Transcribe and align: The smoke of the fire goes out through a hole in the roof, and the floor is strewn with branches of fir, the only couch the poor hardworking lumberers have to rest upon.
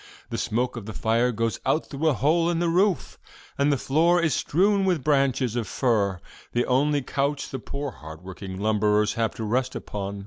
The 0.31 0.37
smoke 0.39 0.77
of 0.77 0.87
the 0.87 0.93
fire 0.95 1.31
goes 1.31 1.59
out 1.63 1.85
through 1.85 2.07
a 2.07 2.15
hole 2.15 2.49
in 2.49 2.57
the 2.57 2.69
roof, 2.69 3.19
and 3.55 3.71
the 3.71 3.77
floor 3.77 4.19
is 4.19 4.33
strewn 4.33 4.83
with 4.83 5.03
branches 5.03 5.55
of 5.55 5.67
fir, 5.67 6.19
the 6.53 6.65
only 6.65 7.03
couch 7.03 7.49
the 7.51 7.59
poor 7.59 7.91
hardworking 7.91 8.59
lumberers 8.59 9.13
have 9.13 9.35
to 9.35 9.43
rest 9.43 9.75
upon. 9.75 10.19